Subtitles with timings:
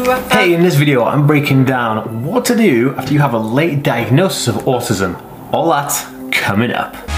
[0.00, 3.82] Hey, in this video I'm breaking down what to do after you have a late
[3.82, 5.22] diagnosis of autism.
[5.52, 5.92] All that
[6.32, 7.09] coming up.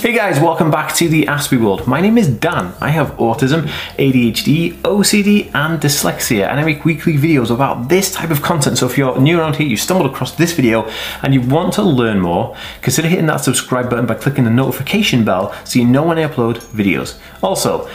[0.00, 1.86] Hey guys, welcome back to the Aspie World.
[1.86, 2.72] My name is Dan.
[2.80, 3.66] I have autism,
[3.98, 8.78] ADHD, OCD, and dyslexia, and I make weekly videos about this type of content.
[8.78, 10.90] So if you're new around here, you stumbled across this video,
[11.22, 15.22] and you want to learn more, consider hitting that subscribe button by clicking the notification
[15.22, 17.18] bell so you know when I upload videos.
[17.42, 17.86] Also,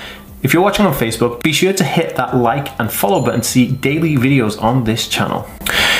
[0.44, 3.48] if you're watching on Facebook, be sure to hit that like and follow button to
[3.48, 5.50] see daily videos on this channel.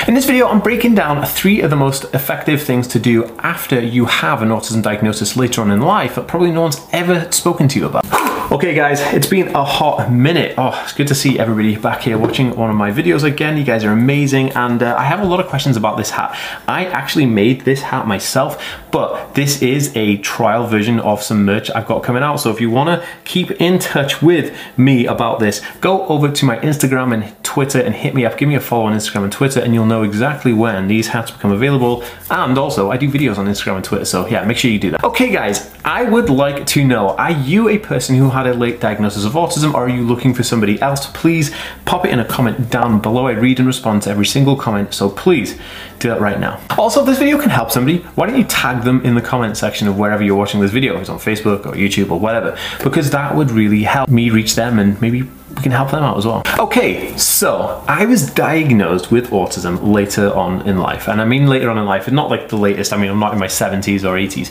[0.06, 3.80] In this video, I'm breaking down three of the most effective things to do after
[3.80, 7.66] you have an autism diagnosis later on in life that probably no one's ever spoken
[7.66, 8.35] to you about.
[8.48, 10.54] Okay guys, it's been a hot minute.
[10.56, 13.56] Oh, it's good to see everybody back here watching one of my videos again.
[13.56, 16.38] You guys are amazing and uh, I have a lot of questions about this hat.
[16.68, 21.72] I actually made this hat myself, but this is a trial version of some merch
[21.72, 22.36] I've got coming out.
[22.36, 26.56] So if you wanna keep in touch with me about this, go over to my
[26.58, 28.38] Instagram and Twitter and hit me up.
[28.38, 31.32] Give me a follow on Instagram and Twitter and you'll know exactly when these hats
[31.32, 32.04] become available.
[32.30, 34.92] And also, I do videos on Instagram and Twitter, so yeah, make sure you do
[34.92, 35.02] that.
[35.02, 38.80] Okay guys, I would like to know, are you a person who had a late
[38.80, 41.06] diagnosis of autism or are you looking for somebody else?
[41.12, 43.28] Please pop it in a comment down below.
[43.28, 45.56] I read and respond to every single comment, so please
[46.00, 46.60] do that right now.
[46.76, 49.56] Also, if this video can help somebody, why don't you tag them in the comment
[49.56, 52.58] section of wherever you're watching this video, if it's on Facebook or YouTube or whatever,
[52.82, 55.22] because that would really help me reach them and maybe
[55.56, 56.42] we can help them out as well.
[56.58, 61.08] Okay, so I was diagnosed with autism later on in life.
[61.08, 63.18] And I mean later on in life, and not like the latest, I mean, I'm
[63.18, 64.50] not in my 70s or 80s.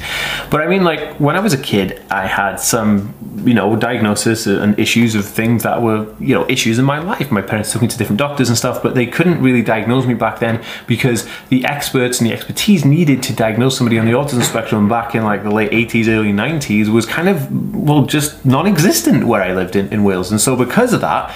[0.49, 3.13] But I mean, like, when I was a kid, I had some,
[3.45, 7.29] you know, diagnosis and issues of things that were, you know, issues in my life.
[7.31, 10.15] My parents took me to different doctors and stuff, but they couldn't really diagnose me
[10.15, 14.41] back then because the experts and the expertise needed to diagnose somebody on the autism
[14.41, 18.65] spectrum back in like the late 80s, early 90s was kind of, well, just non
[18.65, 20.31] existent where I lived in, in Wales.
[20.31, 21.35] And so because of that,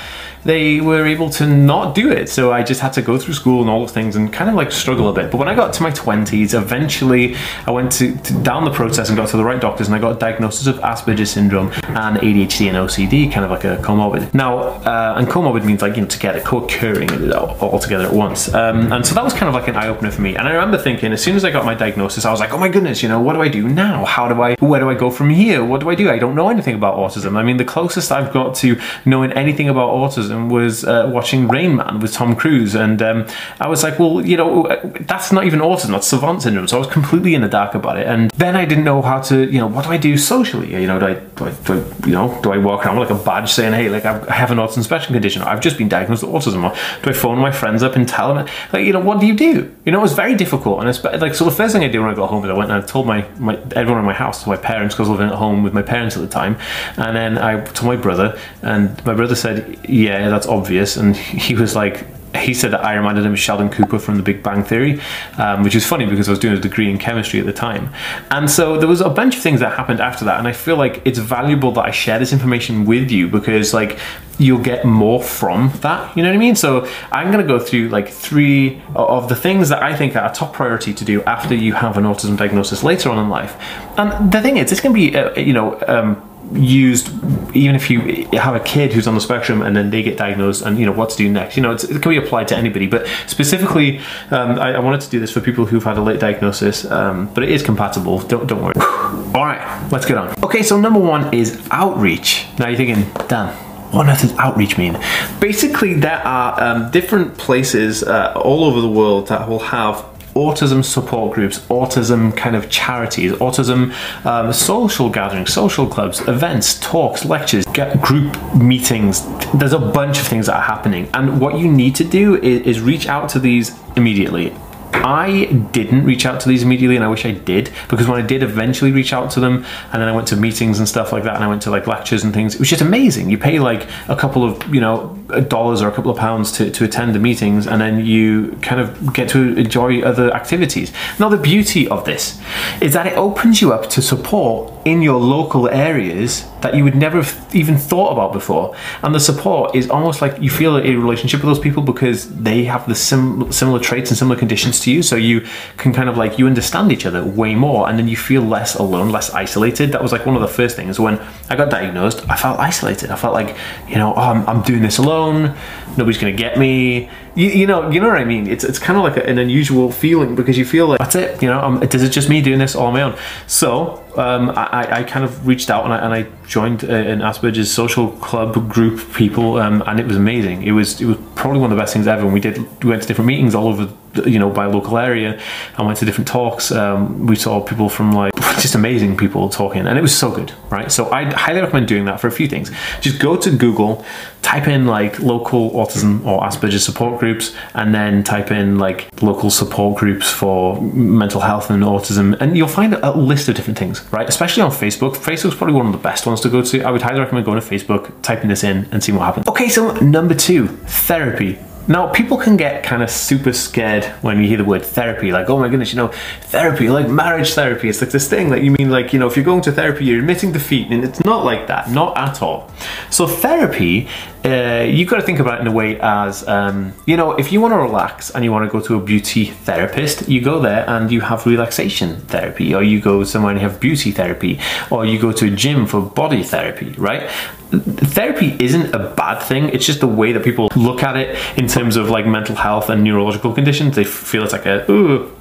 [0.50, 2.28] they were able to not do it.
[2.28, 4.56] So I just had to go through school and all those things and kind of
[4.56, 5.30] like struggle a bit.
[5.30, 7.36] But when I got to my 20s, eventually
[7.68, 10.00] I went to, to down the process and got to the right doctors and I
[10.00, 14.34] got a diagnosis of Asperger's syndrome and ADHD and OCD, kind of like a comorbid.
[14.34, 18.52] Now, uh, and comorbid means like, you know, together, co-occurring all together at once.
[18.52, 20.36] Um, and so that was kind of like an eye-opener for me.
[20.36, 22.58] And I remember thinking, as soon as I got my diagnosis, I was like, oh
[22.58, 24.04] my goodness, you know, what do I do now?
[24.04, 25.64] How do I, where do I go from here?
[25.64, 26.10] What do I do?
[26.10, 27.38] I don't know anything about autism.
[27.38, 31.76] I mean, the closest I've got to knowing anything about autism was uh, watching Rain
[31.76, 33.28] Man with Tom Cruise, and um,
[33.60, 34.68] I was like, well, you know,
[35.02, 36.68] that's not even autism, that's savant syndrome.
[36.68, 39.20] So I was completely in the dark about it, and then I didn't know how
[39.22, 40.72] to, you know, what do I do socially?
[40.72, 43.10] You know, do I, do I, do I you know, do I walk around with
[43.10, 45.90] like a badge saying, hey, like I have an autism spectrum condition, I've just been
[45.90, 48.94] diagnosed with autism, or do I phone my friends up and tell them, like, you
[48.94, 49.76] know, what do you do?
[49.86, 52.00] You know, it was very difficult, and it's like, so the first thing I did
[52.00, 54.14] when I got home is I went and I told my, my everyone in my
[54.14, 56.28] house, to my parents, because I was living at home with my parents at the
[56.28, 56.58] time,
[56.98, 61.56] and then I told my brother, and my brother said, yeah, that's obvious, and he
[61.56, 64.64] was like, he said that I reminded him of Sheldon Cooper from The Big Bang
[64.64, 65.02] Theory,
[65.38, 67.90] um, which is funny because I was doing a degree in chemistry at the time.
[68.30, 70.76] And so there was a bunch of things that happened after that, and I feel
[70.76, 73.98] like it's valuable that I share this information with you because, like,
[74.38, 76.16] you'll get more from that.
[76.16, 76.56] You know what I mean?
[76.56, 80.32] So I'm going to go through like three of the things that I think are
[80.32, 83.58] a top priority to do after you have an autism diagnosis later on in life.
[83.98, 85.82] And the thing is, this can be, uh, you know.
[85.88, 87.10] Um, used
[87.56, 90.64] even if you have a kid who's on the spectrum and then they get diagnosed
[90.64, 91.58] and you know what to do next.
[91.58, 94.00] You know it can be applied to anybody but specifically
[94.32, 97.32] um, I, I, wanted to do this for people who've had a late diagnosis um,
[97.34, 98.20] but it is compatible.
[98.20, 98.74] Don't, don't worry.
[98.78, 99.90] All right.
[99.92, 100.34] Let's get on.
[100.44, 102.48] Okay so number one is outreach.
[102.58, 103.56] Now you're thinking damn
[103.92, 105.00] what on earth does outreach mean?
[105.40, 110.84] Basically, there are um, different places uh, all over the world that will have autism
[110.84, 113.94] support groups, autism kind of charities, autism
[114.26, 117.66] um, social gatherings, social clubs, events, talks, lectures,
[118.02, 119.26] group meetings.
[119.54, 121.10] There's a bunch of things that are happening.
[121.14, 124.54] And what you need to do is, is reach out to these immediately.
[124.92, 128.26] I didn't reach out to these immediately and I wish I did because when I
[128.26, 131.24] did eventually reach out to them and then I went to meetings and stuff like
[131.24, 133.30] that and I went to like lectures and things, it was just amazing.
[133.30, 136.52] You pay like a couple of, you know, Uh, dollars or a couple of pounds
[136.52, 140.92] to, to attend the meetings and then you kind of get to enjoy other activities.
[141.20, 142.42] Now the beauty of this
[142.82, 146.96] is that it opens you up to support in your local areas that you would
[146.96, 148.76] never have even thought about before.
[149.04, 152.64] And the support is almost like you feel a relationship with those people because they
[152.64, 155.04] have the sim- similar traits and similar conditions to you.
[155.04, 155.46] So you
[155.78, 158.76] can kind of like, you understand each other way more and then you feel less
[158.76, 159.92] alone, less isolated.
[159.92, 163.12] That was like one of the first things when I got diagnosed, I felt isolated.
[163.12, 163.56] I felt like,
[163.88, 165.56] you know, oh, I'm, I'm doing this alone alone.
[165.98, 167.10] Nobody's gonna get me.
[167.36, 168.48] You, you know, you know what I mean.
[168.48, 171.42] It's it's kind of like a, an unusual feeling because you feel like that's it.
[171.42, 173.18] You know, um, is it just me doing this all on my own?
[173.48, 177.20] So um, I, I kind of reached out and I, and I joined uh, an
[177.20, 180.64] Asperger's social club group people, um, and it was amazing.
[180.64, 182.24] It was it was probably one of the best things ever.
[182.24, 183.90] And we did we went to different meetings all over
[184.26, 185.40] you know by local area
[185.78, 189.88] and went to different talks um, we saw people from like just amazing people talking
[189.88, 190.92] and it was so good right?
[190.92, 192.72] So i highly recommend doing that for a few things.
[193.02, 194.06] Just go to google
[194.42, 199.50] type in like local autism or asperger's support groups and then type in like local
[199.50, 204.04] support groups for mental health and autism and you'll find a list of different things
[204.12, 204.30] right?
[204.30, 205.16] Especially on facebook.
[205.16, 206.82] Facebook's probably one of the best ones to go to.
[206.84, 209.48] I would highly recommend going to facebook typing this in and seeing what happens.
[209.48, 211.58] Okay so number two therapy
[211.90, 215.50] now, people can get kind of super scared when you hear the word therapy, like,
[215.50, 216.10] oh my goodness, you know,
[216.42, 217.90] therapy, like marriage therapy.
[217.90, 220.06] It's like this thing that you mean, like, you know, if you're going to therapy,
[220.06, 222.70] you're admitting defeat, and it's not like that, not at all.
[223.10, 224.08] So, therapy,
[224.46, 227.52] uh, you've got to think about it in a way as, um, you know, if
[227.52, 230.60] you want to relax and you want to go to a beauty therapist, you go
[230.60, 234.60] there and you have relaxation therapy, or you go somewhere and you have beauty therapy,
[234.92, 237.28] or you go to a gym for body therapy, right?
[237.72, 239.70] therapy isn't a bad thing.
[239.70, 242.90] It's just the way that people look at it in terms of like mental health
[242.90, 243.96] and neurological conditions.
[243.96, 245.36] They feel it's like a ooh,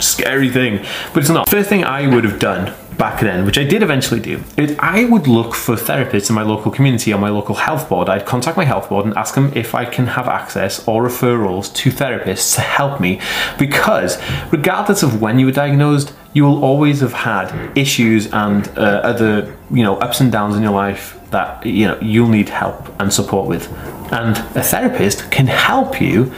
[0.00, 1.48] scary thing, but it's not.
[1.48, 5.04] First thing I would have done back then, which I did eventually do, is I
[5.04, 8.08] would look for therapists in my local community or my local health board.
[8.08, 11.72] I'd contact my health board and ask them if I can have access or referrals
[11.74, 13.20] to therapists to help me
[13.58, 14.18] because
[14.50, 19.56] regardless of when you were diagnosed, you will always have had issues and uh, other
[19.70, 23.12] you know ups and downs in your life that you know you'll need help and
[23.12, 23.72] support with.
[24.12, 26.32] And a therapist can help you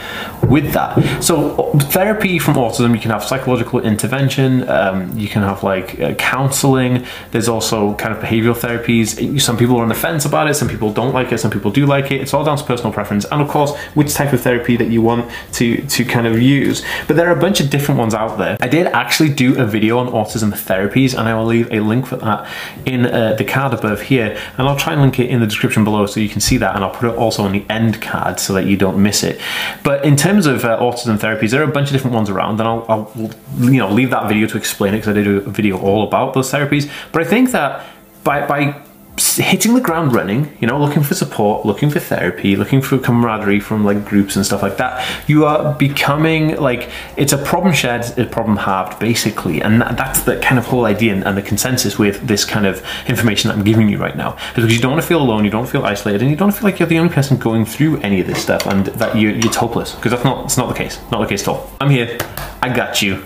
[0.49, 1.23] with that.
[1.23, 6.13] So therapy from autism you can have psychological intervention um, you can have like uh,
[6.15, 7.05] counseling.
[7.31, 9.39] There's also kind of behavioral therapies.
[9.39, 11.71] Some people are on the fence about it some people don't like it some people
[11.71, 12.21] do like it.
[12.21, 15.01] It's all down to personal preference and of course which type of therapy that you
[15.01, 16.83] want to to kind of use.
[17.07, 18.57] But there are a bunch of different ones out there.
[18.59, 22.05] I did actually do a video on autism therapies and i will leave a link
[22.05, 22.47] for that
[22.85, 24.37] in uh, the card above here.
[24.57, 26.75] And i'll try and link it in the description below so you can see that
[26.75, 29.39] and i'll put it also on the end card so that you don't miss it.
[29.83, 32.59] But in terms of uh, autism therapies, there are a bunch of different ones around,
[32.59, 35.41] and I'll, I'll you know leave that video to explain it because I did a
[35.41, 36.89] video all about those therapies.
[37.11, 37.85] But I think that
[38.23, 38.81] by by
[39.19, 43.59] hitting the ground running, you know, looking for support, looking for therapy, looking for camaraderie
[43.59, 48.05] from like groups and stuff like that, you are becoming like it's a problem shared,
[48.17, 51.41] a problem halved, basically, and that, that's the kind of whole idea and, and, the
[51.41, 54.91] consensus with this kind of information that I'm giving you right now, because you don't
[54.91, 56.99] want to feel alone, you don't feel isolated, and you don't feel like you're the
[56.99, 60.23] only person going through any of this stuff, and that you, it's hopeless, because that's
[60.23, 61.71] not it's not the case, not the case at all.
[61.79, 62.17] I'm here,
[62.61, 63.23] I got you.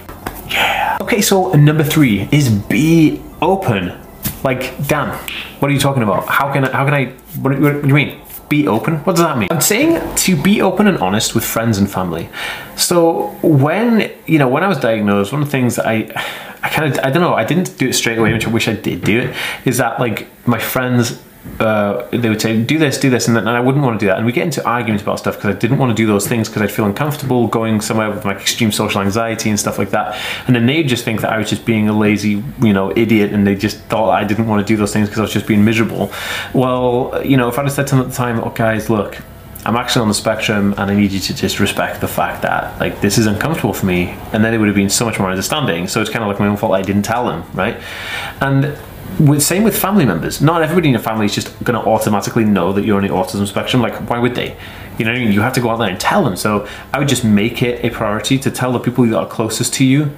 [0.47, 0.97] Yeah.
[1.01, 4.02] Okay, so number three is be open
[4.43, 5.17] like, damn,
[5.59, 6.27] what are you talking about?
[6.27, 7.05] How can I, how can I,
[7.39, 8.19] what, what do you mean?
[8.49, 8.97] Be open?
[8.97, 9.47] What does that mean?
[9.51, 12.29] I'm saying to be open and honest with friends and family.
[12.75, 16.09] So when, you know, when I was diagnosed, one of the things that I,
[16.61, 18.67] I kind of, I don't know, I didn't do it straight away, which I wish
[18.67, 19.35] I did do it,
[19.65, 21.19] is that like my friends
[21.59, 24.07] uh, they would say, do this, do this, and, then, I wouldn't want to do
[24.07, 24.17] that.
[24.17, 26.47] And we get into arguments about stuff because I didn't want to do those things
[26.47, 30.17] because I'd feel uncomfortable going somewhere with like extreme social anxiety and stuff like that.
[30.47, 33.33] And then they'd just think that I was just being a lazy, you know, idiot,
[33.33, 35.47] and they just thought I didn't want to do those things because I was just
[35.47, 36.11] being miserable.
[36.53, 39.17] Well, you know, if I'd have said to them at the time, oh, guys, look,
[39.65, 42.79] I'm actually on the spectrum and I need you to just respect the fact that
[42.81, 45.29] like this is uncomfortable for me and then it would have been so much more
[45.29, 47.81] understanding so it's kind of like my own fault I didn't tell them right
[48.41, 48.77] and
[49.19, 50.41] with, same with family members.
[50.41, 53.09] Not everybody in your family is just going to automatically know that you're on the
[53.09, 53.81] autism spectrum.
[53.81, 54.57] Like, why would they?
[54.97, 55.13] You know?
[55.13, 56.35] You have to go out there and tell them.
[56.35, 59.73] So I would just make it a priority to tell the people that are closest
[59.75, 60.11] to you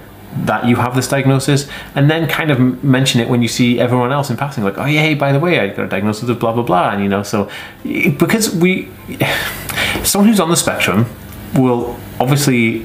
[0.44, 4.12] that you have this diagnosis and then kind of mention it when you see everyone
[4.12, 6.38] else in passing like oh yeah hey by the way i got a diagnosis of
[6.38, 7.48] blah blah blah and you know so
[7.86, 8.86] eh, because we
[10.04, 11.06] someone who's on the spectrum
[11.54, 12.84] will obviously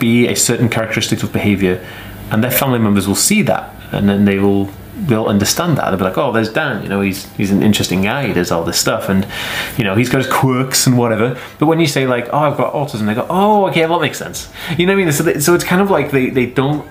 [0.00, 1.86] be a certain characteristic of behavior
[2.30, 5.90] and their family members will see that and then they will they'll understand that.
[5.90, 6.82] They'll be like, "Oh, there's Dan.
[6.82, 8.26] You know, he's he's an interesting guy.
[8.26, 9.26] He does all this stuff, and
[9.76, 12.56] you know, he's got his quirks and whatever." But when you say like, "Oh, I've
[12.56, 15.12] got autism," they go, "Oh, okay, well, that makes sense." You know what I mean?
[15.12, 16.86] So, they, so it's kind of like they they don't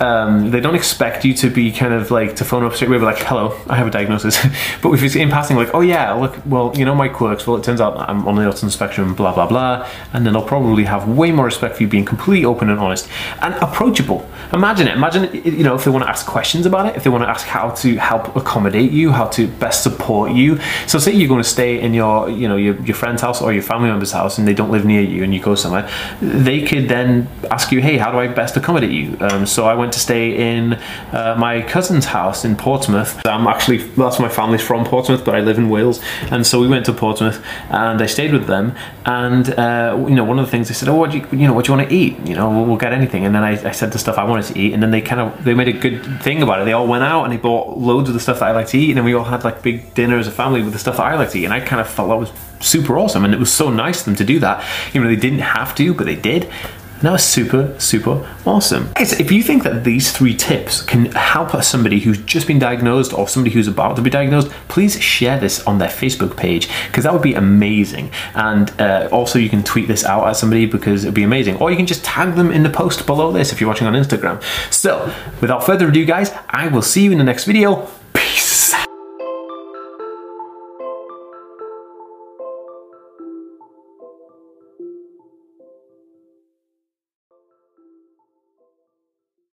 [0.00, 2.98] um, they don't expect you to be kind of like to phone up straight away,
[2.98, 4.38] be like, "Hello, I have a diagnosis."
[4.82, 7.46] but if it's in passing, like, "Oh yeah, look, well, you know my quirks.
[7.46, 10.42] Well, it turns out I'm on the autism spectrum, blah blah blah," and then they'll
[10.42, 13.08] probably have way more respect for you being completely open and honest
[13.42, 14.28] and approachable.
[14.52, 14.96] Imagine it.
[14.96, 17.28] Imagine you know if they want to ask questions about it, if they want to
[17.28, 20.58] ask how to help accommodate you, how to best support you.
[20.86, 23.52] So, say you're going to stay in your you know your, your friend's house or
[23.52, 25.88] your family member's house, and they don't live near you, and you go somewhere,
[26.20, 29.74] they could then ask you, "Hey, how do I best accommodate you?" Um, so I
[29.74, 30.74] went to stay in
[31.12, 33.24] uh, my cousin's house in Portsmouth.
[33.26, 36.00] I'm actually, that's my family's from Portsmouth, but I live in Wales.
[36.30, 38.74] And so we went to Portsmouth and I stayed with them.
[39.04, 41.46] And, uh, you know, one of the things they said, oh, what do you, you
[41.46, 42.18] know, what do you want to eat?
[42.26, 43.24] You know, we'll, we'll get anything.
[43.24, 44.72] And then I, I said the stuff I wanted to eat.
[44.72, 46.64] And then they kind of, they made a good thing about it.
[46.64, 48.78] They all went out and they bought loads of the stuff that I like to
[48.78, 48.90] eat.
[48.90, 51.06] And then we all had like big dinner as a family with the stuff that
[51.06, 51.44] I like to eat.
[51.44, 53.24] And I kind of felt that was super awesome.
[53.24, 54.64] And it was so nice of them to do that.
[54.92, 56.50] You know, they didn't have to, but they did.
[56.96, 58.90] And that was super, super awesome.
[58.94, 63.12] Guys, if you think that these three tips can help somebody who's just been diagnosed
[63.12, 67.04] or somebody who's about to be diagnosed, please share this on their Facebook page because
[67.04, 68.10] that would be amazing.
[68.34, 71.56] And uh, also, you can tweet this out at somebody because it would be amazing.
[71.58, 73.92] Or you can just tag them in the post below this if you're watching on
[73.92, 74.42] Instagram.
[74.72, 75.12] So,
[75.42, 77.88] without further ado, guys, I will see you in the next video.